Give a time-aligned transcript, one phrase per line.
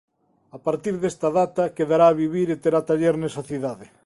[0.57, 3.85] A partir desta data quedará a vivir e terá taller nesa cidade.